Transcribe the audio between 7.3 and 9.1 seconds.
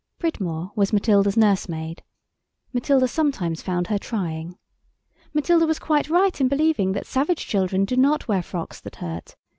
children do not wear frocks that